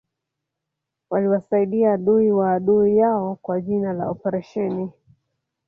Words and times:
waliwasaidia 1.09 1.93
adui 1.93 2.31
wa 2.31 2.53
adui 2.53 2.97
yao 2.97 3.35
kwa 3.41 3.61
jina 3.61 3.93
la 3.93 4.09
oparesheni 4.09 4.89